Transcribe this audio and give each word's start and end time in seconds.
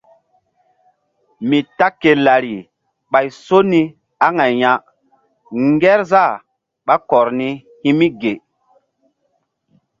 Mi 1.47 1.59
ta 1.77 1.87
ke 2.01 2.11
lari 2.25 2.57
ɓay 3.11 3.27
so 3.43 3.57
ni 3.71 3.81
aŋay 4.25 4.53
ya 4.63 4.71
ngerzah 5.69 6.33
ɓá 6.85 6.95
kɔr 7.09 7.27
ni 7.39 7.47
hi̧ 7.81 7.93
mi 7.97 8.07
ge. 8.19 8.33